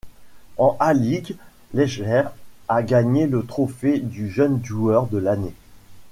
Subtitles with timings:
[0.57, 1.35] En A-League,
[1.75, 2.29] Leijer
[2.67, 5.53] a gagné le trophée du jeune joueur de l'année.